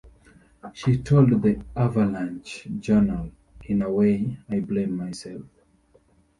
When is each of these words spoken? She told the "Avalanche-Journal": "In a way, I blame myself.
She 0.73 0.97
told 0.97 1.29
the 1.43 1.63
"Avalanche-Journal": 1.75 3.31
"In 3.65 3.83
a 3.83 3.91
way, 3.91 4.35
I 4.49 4.59
blame 4.59 4.97
myself. 4.97 5.43